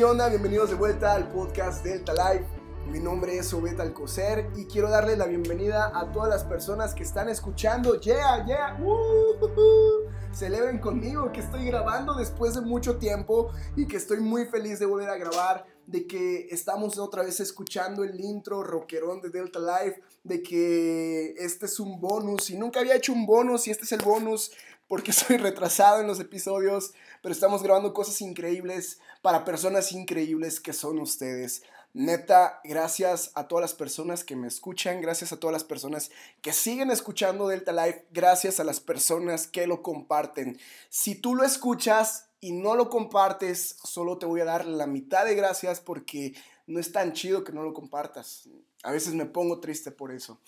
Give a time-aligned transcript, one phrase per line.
[0.00, 0.06] ¿qué?
[0.30, 2.46] Bienvenidos de vuelta al podcast Delta Life.
[2.90, 7.02] Mi nombre es Obed Alcocer y quiero darle la bienvenida a todas las personas que
[7.02, 8.00] están escuchando.
[8.00, 8.78] Yeah, yeah.
[8.82, 14.78] Uh, Celebren conmigo que estoy grabando después de mucho tiempo y que estoy muy feliz
[14.78, 19.58] de volver a grabar, de que estamos otra vez escuchando el intro rockerón de Delta
[19.58, 23.84] Life, de que este es un bonus y nunca había hecho un bonus y este
[23.84, 24.50] es el bonus
[24.90, 30.72] porque soy retrasado en los episodios, pero estamos grabando cosas increíbles para personas increíbles que
[30.72, 31.62] son ustedes.
[31.92, 36.52] Neta, gracias a todas las personas que me escuchan, gracias a todas las personas que
[36.52, 40.56] siguen escuchando Delta Life, gracias a las personas que lo comparten.
[40.88, 45.24] Si tú lo escuchas y no lo compartes, solo te voy a dar la mitad
[45.24, 46.34] de gracias porque
[46.68, 48.48] no es tan chido que no lo compartas.
[48.82, 50.40] A veces me pongo triste por eso.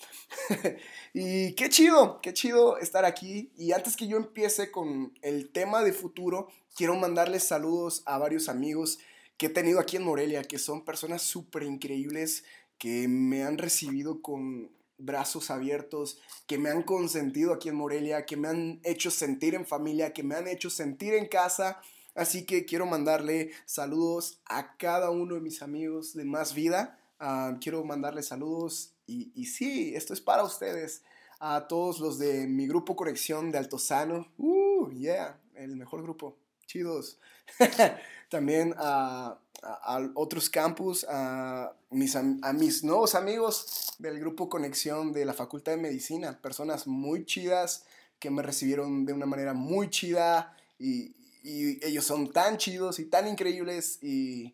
[1.13, 3.51] y qué chido, qué chido estar aquí.
[3.55, 8.49] Y antes que yo empiece con el tema de futuro, quiero mandarles saludos a varios
[8.49, 8.97] amigos
[9.37, 12.43] que he tenido aquí en Morelia, que son personas súper increíbles,
[12.79, 18.37] que me han recibido con brazos abiertos, que me han consentido aquí en Morelia, que
[18.37, 21.81] me han hecho sentir en familia, que me han hecho sentir en casa.
[22.15, 27.57] Así que quiero mandarle saludos a cada uno de mis amigos de Más Vida Ah,
[27.61, 31.03] quiero mandarles saludos y, y, sí, esto es para ustedes.
[31.39, 34.31] A todos los de mi grupo Conexión de Altozano.
[34.37, 36.37] Uh, yeah, el mejor grupo.
[36.65, 37.19] Chidos.
[38.29, 45.25] También a, a, otros campus, a mis, a mis nuevos amigos del grupo Conexión de
[45.25, 46.39] la Facultad de Medicina.
[46.41, 47.85] Personas muy chidas
[48.19, 53.05] que me recibieron de una manera muy chida y, y ellos son tan chidos y
[53.05, 54.53] tan increíbles y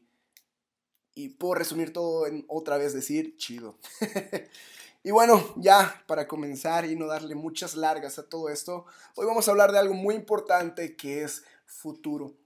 [1.19, 3.77] y puedo resumir todo en otra vez decir chido.
[5.03, 8.85] y bueno, ya para comenzar y no darle muchas largas a todo esto,
[9.15, 12.37] hoy vamos a hablar de algo muy importante que es futuro.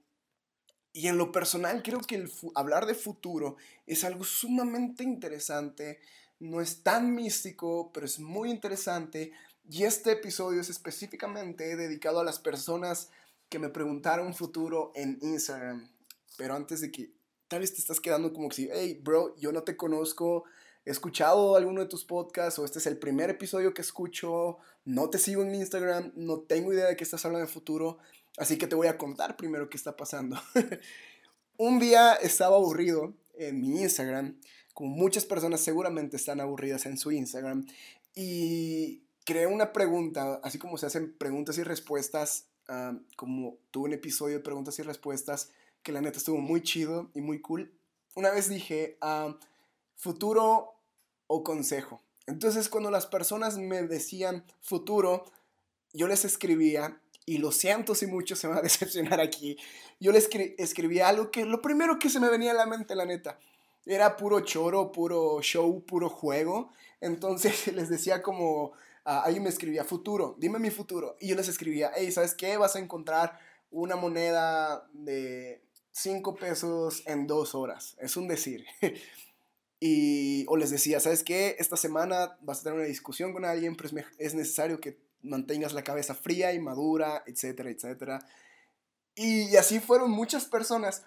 [0.92, 6.00] Y en lo personal creo que hablar de futuro es algo sumamente interesante,
[6.40, 9.30] no es tan místico, pero es muy interesante.
[9.70, 13.10] Y este episodio es específicamente dedicado a las personas
[13.48, 15.88] que me preguntaron futuro en Instagram.
[16.36, 17.23] Pero antes de que
[17.54, 20.42] tal vez te estás quedando como que si, hey, bro, yo no te conozco,
[20.84, 25.08] he escuchado alguno de tus podcasts o este es el primer episodio que escucho, no
[25.08, 27.98] te sigo en Instagram, no tengo idea de qué estás hablando de futuro,
[28.38, 30.36] así que te voy a contar primero qué está pasando.
[31.56, 34.36] Un día estaba aburrido en mi Instagram,
[34.72, 37.68] como muchas personas seguramente están aburridas en su Instagram,
[38.16, 43.92] y creé una pregunta, así como se hacen preguntas y respuestas, ah, como tuve un
[43.92, 45.52] episodio de preguntas y respuestas,
[45.84, 47.72] que la neta estuvo muy chido y muy cool.
[48.16, 49.36] Una vez dije, ah,
[49.94, 50.74] futuro
[51.28, 52.02] o consejo.
[52.26, 55.24] Entonces cuando las personas me decían futuro,
[55.92, 59.56] yo les escribía, y lo siento si mucho se va a decepcionar aquí,
[60.00, 60.28] yo les
[60.58, 63.38] escribía algo que lo primero que se me venía a la mente, la neta,
[63.86, 66.72] era puro choro, puro show, puro juego.
[67.00, 68.72] Entonces les decía como,
[69.04, 71.16] ah, ahí me escribía futuro, dime mi futuro.
[71.20, 72.56] Y yo les escribía, hey, ¿sabes qué?
[72.56, 73.38] Vas a encontrar
[73.70, 75.63] una moneda de,
[75.94, 77.96] 5 pesos en dos horas.
[78.00, 78.66] Es un decir.
[79.80, 81.56] y, o les decía, ¿sabes qué?
[81.58, 85.84] Esta semana vas a tener una discusión con alguien, pero es, necesario que mantengas la
[85.84, 88.26] cabeza fría y madura, etcétera, etcétera.
[89.14, 91.04] Y, así fueron muchas personas.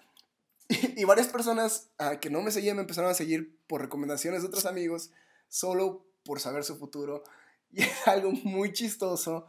[0.96, 4.48] Y, varias personas ah, que no me seguían me empezaron a seguir por recomendaciones de
[4.48, 5.10] otros amigos,
[5.48, 7.24] solo por saber su futuro.
[7.70, 9.46] Y es algo muy chistoso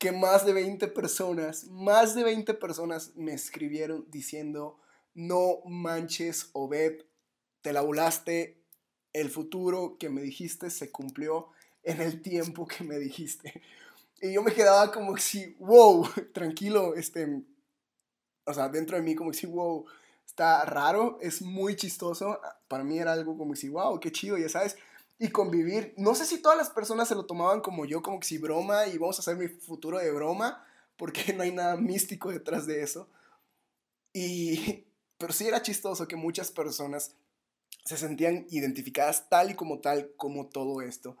[0.00, 4.80] que más de 20 personas, más de 20 personas me escribieron diciendo,
[5.12, 7.02] no manches, Obed,
[7.60, 8.64] te la volaste,
[9.12, 11.48] el futuro que me dijiste se cumplió
[11.82, 13.60] en el tiempo que me dijiste.
[14.22, 17.42] Y yo me quedaba como si, wow, tranquilo, este,
[18.46, 19.84] o sea, dentro de mí como si, wow,
[20.24, 22.40] está raro, es muy chistoso.
[22.68, 24.78] Para mí era algo como si, wow, qué chido, ya sabes
[25.20, 25.92] y convivir.
[25.98, 28.86] No sé si todas las personas se lo tomaban como yo, como que si broma
[28.86, 30.64] y vamos a hacer mi futuro de broma,
[30.96, 33.06] porque no hay nada místico detrás de eso.
[34.14, 34.86] Y,
[35.18, 37.14] pero sí era chistoso que muchas personas
[37.84, 41.18] se sentían identificadas tal y como tal como todo esto.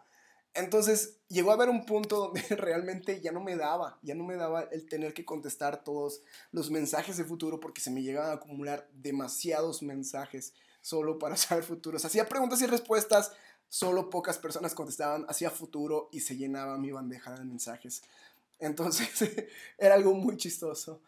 [0.54, 4.36] Entonces llegó a haber un punto donde realmente ya no me daba, ya no me
[4.36, 8.34] daba el tener que contestar todos los mensajes de futuro porque se me llegaban a
[8.34, 12.06] acumular demasiados mensajes solo para saber futuros.
[12.06, 13.32] Hacía preguntas y respuestas
[13.70, 18.02] solo pocas personas contestaban hacia futuro y se llenaba mi bandeja de mensajes.
[18.58, 19.08] Entonces
[19.78, 21.00] era algo muy chistoso.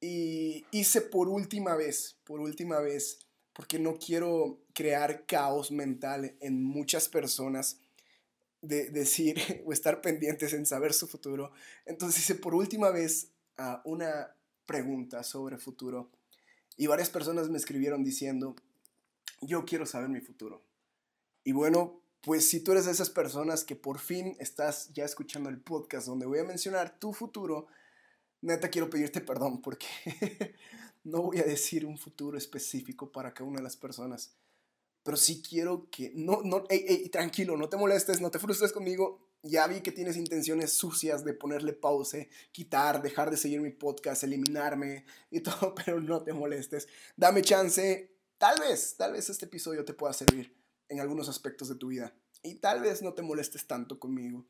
[0.00, 3.20] Y hice por última vez, por última vez,
[3.52, 7.78] porque no quiero crear caos mental en muchas personas
[8.60, 11.52] de decir o estar pendientes en saber su futuro.
[11.86, 13.28] Entonces hice por última vez
[13.58, 14.34] uh, una
[14.66, 16.10] pregunta sobre futuro.
[16.76, 18.56] Y varias personas me escribieron diciendo,
[19.42, 20.62] yo quiero saber mi futuro.
[21.44, 25.48] Y bueno, pues si tú eres de esas personas que por fin estás ya escuchando
[25.48, 27.66] el podcast donde voy a mencionar tu futuro,
[28.42, 29.86] neta quiero pedirte perdón porque
[31.04, 34.34] no voy a decir un futuro específico para cada una de las personas.
[35.02, 36.64] Pero sí quiero que, no, no,
[37.10, 39.26] tranquilo, no te molestes, no te frustres conmigo.
[39.42, 44.24] Ya vi que tienes intenciones sucias de ponerle pause, quitar, dejar de seguir mi podcast,
[44.24, 46.86] eliminarme y todo, pero no te molestes.
[47.16, 48.14] Dame chance.
[48.36, 50.59] Tal vez, tal vez este episodio te pueda servir
[50.90, 52.12] en algunos aspectos de tu vida.
[52.42, 54.44] Y tal vez no te molestes tanto conmigo.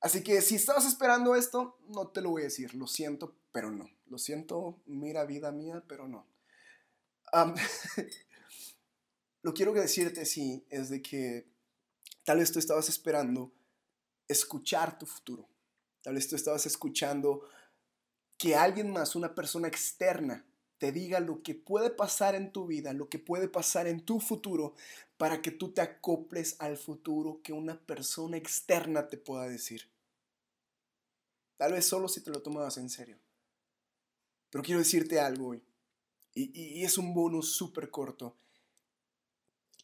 [0.00, 2.74] Así que si estabas esperando esto, no te lo voy a decir.
[2.74, 3.88] Lo siento, pero no.
[4.06, 6.26] Lo siento, mira vida mía, pero no.
[9.42, 11.46] lo quiero decirte, sí, es de que
[12.24, 13.52] tal vez tú estabas esperando
[14.26, 15.48] escuchar tu futuro.
[16.02, 17.46] Tal vez tú estabas escuchando
[18.38, 20.46] que alguien más, una persona externa,
[20.78, 24.20] te diga lo que puede pasar en tu vida, lo que puede pasar en tu
[24.20, 24.74] futuro,
[25.16, 29.90] para que tú te acoples al futuro que una persona externa te pueda decir.
[31.56, 33.18] Tal vez solo si te lo tomabas en serio.
[34.50, 35.62] Pero quiero decirte algo hoy,
[36.34, 38.36] y, es un bonus súper corto,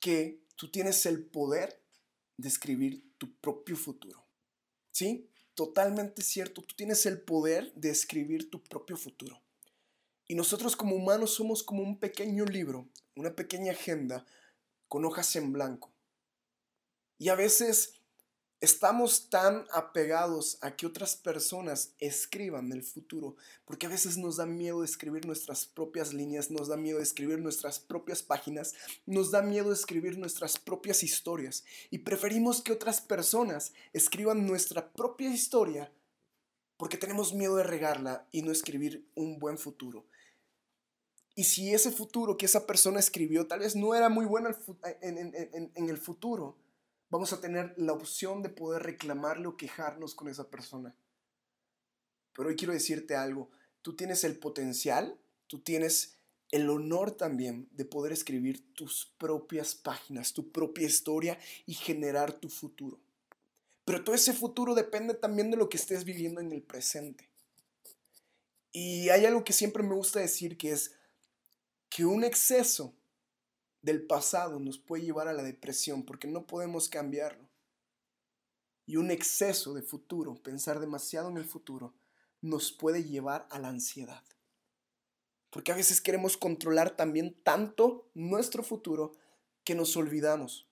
[0.00, 1.82] que tú tienes el poder
[2.36, 4.24] de escribir tu propio futuro.
[4.92, 5.28] ¿Sí?
[5.54, 9.43] Totalmente cierto, tú tienes el poder de escribir tu propio futuro.
[10.26, 14.24] Y nosotros como humanos somos como un pequeño libro, una pequeña agenda
[14.88, 15.92] con hojas en blanco.
[17.18, 17.94] Y a veces
[18.60, 23.36] estamos tan apegados a que otras personas escriban el futuro,
[23.66, 27.78] porque a veces nos da miedo escribir nuestras propias líneas, nos da miedo escribir nuestras
[27.78, 28.74] propias páginas,
[29.04, 35.28] nos da miedo escribir nuestras propias historias y preferimos que otras personas escriban nuestra propia
[35.28, 35.92] historia
[36.76, 40.06] porque tenemos miedo de regarla y no escribir un buen futuro.
[41.36, 44.50] Y si ese futuro que esa persona escribió tal vez no era muy bueno
[45.00, 46.56] en, el futuro,
[47.10, 50.94] vamos a tener la opción de poder reclamarle o quejarnos con esa persona.
[52.34, 53.50] Pero hoy quiero decirte algo,
[53.82, 56.18] tú tienes el potencial, tú tienes
[56.50, 62.48] el honor también de poder escribir tus propias páginas, tu propia historia y generar tu
[62.48, 63.00] futuro.
[63.84, 67.28] Pero todo ese futuro depende también de lo que estés viviendo en el presente.
[68.72, 70.92] Y hay algo que siempre me gusta decir que es,
[71.90, 72.94] que un exceso
[73.82, 77.48] del pasado nos puede llevar a la depresión porque no podemos cambiarlo.
[78.86, 81.94] Y un exceso de futuro, pensar demasiado en el futuro,
[82.40, 84.24] nos puede llevar a la ansiedad.
[85.50, 89.12] Porque a veces queremos controlar también tanto nuestro futuro
[89.62, 90.66] que nos olvidamos.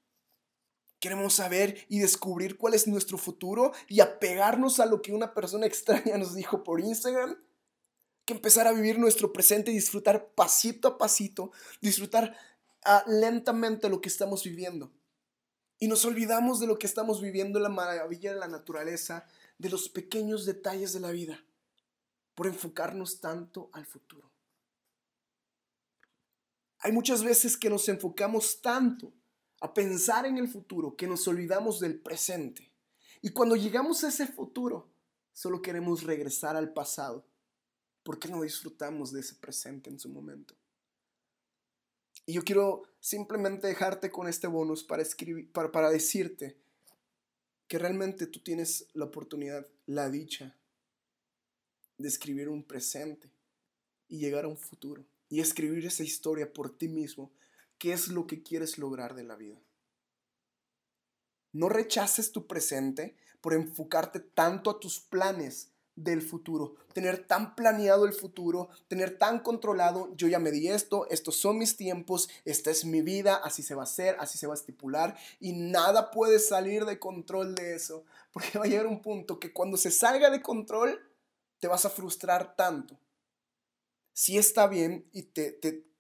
[1.03, 5.67] Queremos saber y descubrir cuál es nuestro futuro y apegarnos a lo que una persona
[5.73, 7.37] extraña nos dijo por Instagram
[8.25, 11.51] que empezar a vivir nuestro presente y disfrutar pasito a pasito,
[11.81, 12.37] disfrutar
[12.85, 14.93] ah, lentamente lo que estamos viviendo.
[15.81, 19.27] Y nos olvidamos de lo que estamos viviendo, la maravilla de la naturaleza,
[19.59, 21.45] de los pequeños detalles de la vida,
[22.37, 24.31] por enfocarnos tanto al futuro.
[26.79, 29.13] Hay muchas veces que nos enfocamos tanto
[29.63, 32.71] a pensar en el futuro que nos olvidamos del presente.
[33.21, 34.89] Y cuando llegamos a ese futuro,
[35.33, 37.25] solo queremos regresar al pasado
[38.03, 40.55] ¿Por qué no disfrutamos de ese presente en su momento?
[42.27, 46.57] Y yo quiero simplemente dejarte con este bonus para, escribir, para, para decirte
[47.69, 50.57] que realmente tú tienes la oportunidad, la dicha
[51.99, 53.31] de escribir un presente
[54.09, 57.33] y llegar a un futuro y escribir esa historia por ti mismo,
[57.83, 59.61] qué es lo que quieres lograr de la vida.
[61.51, 68.05] No rechaces tu presente por enfocarte tanto a tus planes del futuro, tener tan planeado
[68.05, 72.71] el futuro, tener tan controlado, yo ya me di esto, estos son mis tiempos, esta
[72.71, 76.13] es mi vida, así se va a hacer, así se va a estipular y nada
[76.13, 79.91] puede salir de control de eso, porque va a llegar un punto que cuando se
[79.91, 81.01] salga de control
[81.59, 82.97] te vas a frustrar tanto.
[84.13, 85.92] Si está bien y te, te,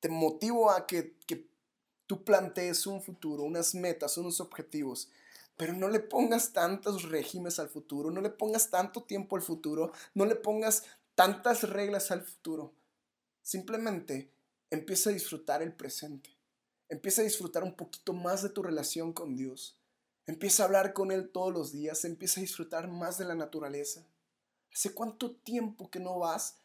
[0.00, 1.48] te motivo a que, que
[2.06, 5.10] tú plantees un futuro, unas metas, unos objetivos,
[5.56, 9.92] pero no le pongas tantos regímenes al futuro, no le pongas tanto tiempo al futuro,
[10.14, 12.72] no le pongas tantas reglas al futuro.
[13.42, 14.32] Simplemente
[14.70, 16.30] empieza a disfrutar el presente.
[16.88, 19.78] Empieza a disfrutar un poquito más de tu relación con Dios.
[20.26, 22.04] Empieza a hablar con Él todos los días.
[22.04, 24.06] Empieza a disfrutar más de la naturaleza.
[24.72, 26.56] ¿Hace cuánto tiempo que no vas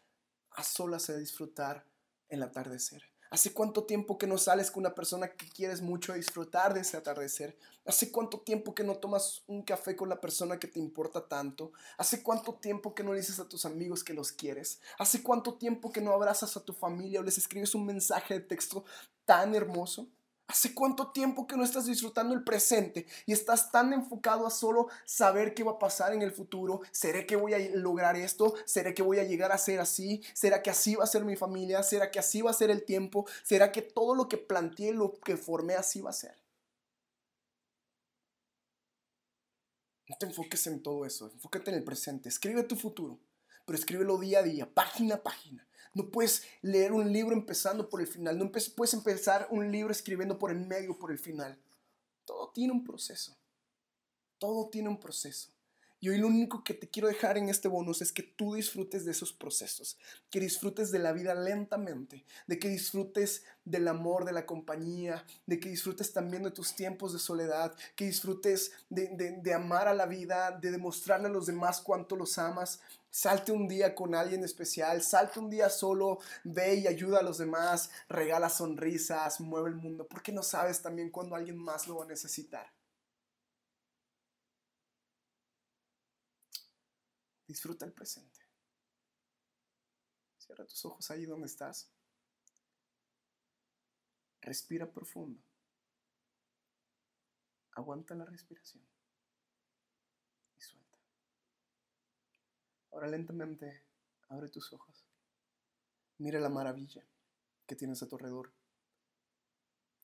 [0.51, 1.85] a solas a disfrutar
[2.29, 3.14] el atardecer?
[3.35, 6.95] ¿Hace cuánto tiempo que no sales con una persona que quieres mucho disfrutar de ese
[6.95, 7.57] atardecer?
[7.85, 11.73] ¿Hace cuánto tiempo que no tomas un café con la persona que te importa tanto?
[11.97, 14.79] ¿Hace cuánto tiempo que no dices a tus amigos que los quieres?
[14.97, 18.39] ¿Hace cuánto tiempo que no abrazas a tu familia o les escribes un mensaje de
[18.39, 18.85] texto
[19.25, 20.07] tan hermoso?
[20.47, 24.87] ¿Hace cuánto tiempo que no estás disfrutando el presente y estás tan enfocado a solo
[25.03, 26.81] saber qué va a pasar en el futuro?
[26.91, 28.53] ¿Seré que voy a lograr esto?
[28.65, 30.21] ¿Seré que voy a llegar a ser así?
[30.33, 31.81] ¿Será que así va a ser mi familia?
[31.81, 33.25] ¿Será que así va a ser el tiempo?
[33.43, 36.35] ¿Será que todo lo que planteé, lo que formé, así va a ser?
[40.07, 43.19] No te enfoques en todo eso, enfócate en el presente, escribe tu futuro,
[43.65, 45.67] pero escríbelo día a día, página a página.
[45.95, 48.37] No puedes leer un libro empezando por el final.
[48.37, 51.57] No puedes empezar un libro escribiendo por el medio, por el final.
[52.25, 53.35] Todo tiene un proceso.
[54.37, 55.54] Todo tiene un proceso.
[56.05, 59.05] Y hoy lo único que te quiero dejar en este bonus es que tú disfrutes
[59.05, 59.97] de esos procesos,
[60.29, 65.59] que disfrutes de la vida lentamente, de que disfrutes del amor, de la compañía, de
[65.59, 70.51] que disfrutes también de tus tiempos de soledad, que disfrutes de, amar a la vida,
[70.51, 72.81] de demostrarle a los demás cuánto los amas.
[73.09, 77.39] Salte un día con alguien especial, salte un día solo, ve y ayuda a los
[77.39, 82.05] demás, regala sonrisas, mueve el mundo, porque no sabes también cuándo alguien más lo va
[82.05, 82.74] a necesitar.
[87.55, 88.41] Disfruta el presente.
[90.37, 91.89] Cierra tus ojos ahí donde estás.
[94.41, 95.41] Respira profundo.
[97.71, 98.85] Aguanta la respiración.
[100.57, 100.97] Y suelta.
[102.91, 103.85] Ahora lentamente
[104.27, 105.05] abre tus ojos.
[106.17, 107.07] Mira la maravilla
[107.65, 108.51] que tienes a tu alrededor.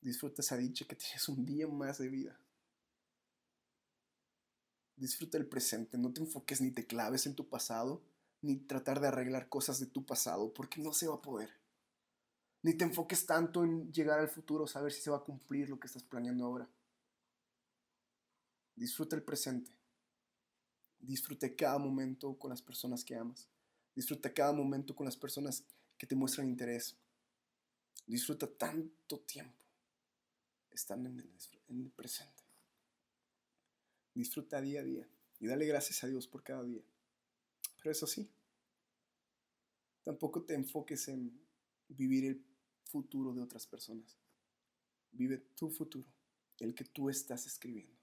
[0.00, 2.41] Disfruta esa dicha que tienes un día más de vida.
[4.96, 8.02] Disfruta el presente, no te enfoques ni te claves en tu pasado,
[8.40, 11.50] ni tratar de arreglar cosas de tu pasado, porque no se va a poder.
[12.62, 15.80] Ni te enfoques tanto en llegar al futuro, saber si se va a cumplir lo
[15.80, 16.68] que estás planeando ahora.
[18.76, 19.72] Disfruta el presente.
[21.00, 23.48] Disfruta cada momento con las personas que amas.
[23.94, 25.64] Disfruta cada momento con las personas
[25.98, 26.96] que te muestran interés.
[28.06, 29.64] Disfruta tanto tiempo
[30.70, 32.41] estando en el presente.
[34.14, 35.08] Disfruta día a día
[35.40, 36.82] y dale gracias a Dios por cada día.
[37.78, 38.30] Pero eso sí,
[40.04, 41.40] tampoco te enfoques en
[41.88, 42.44] vivir el
[42.84, 44.18] futuro de otras personas.
[45.10, 46.08] Vive tu futuro,
[46.58, 47.98] el que tú estás escribiendo.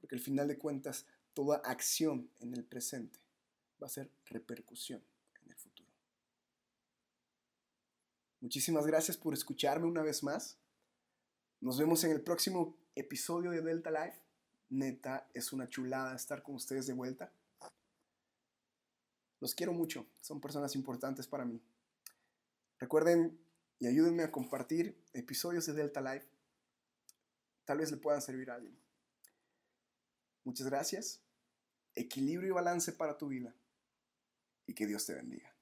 [0.00, 3.18] Porque al final de cuentas, toda acción en el presente
[3.82, 5.02] va a ser repercusión
[5.42, 5.90] en el futuro.
[8.40, 10.58] Muchísimas gracias por escucharme una vez más.
[11.60, 14.25] Nos vemos en el próximo episodio de Delta Life.
[14.70, 17.32] Neta, es una chulada estar con ustedes de vuelta.
[19.40, 21.60] Los quiero mucho, son personas importantes para mí.
[22.78, 23.38] Recuerden
[23.78, 26.26] y ayúdenme a compartir episodios de Delta Life.
[27.64, 28.76] Tal vez le puedan servir a alguien.
[30.44, 31.20] Muchas gracias.
[31.94, 33.54] Equilibrio y balance para tu vida.
[34.66, 35.55] Y que Dios te bendiga.